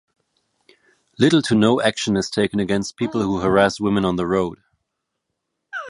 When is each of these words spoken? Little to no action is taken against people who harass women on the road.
Little 1.19 1.43
to 1.43 1.53
no 1.53 1.79
action 1.79 2.17
is 2.17 2.31
taken 2.31 2.59
against 2.59 2.97
people 2.97 3.21
who 3.21 3.39
harass 3.39 3.79
women 3.79 4.03
on 4.03 4.15
the 4.15 4.25
road. 4.25 4.57